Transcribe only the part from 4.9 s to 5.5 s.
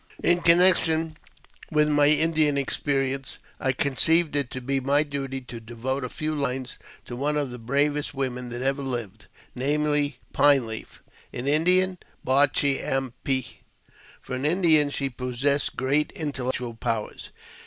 duty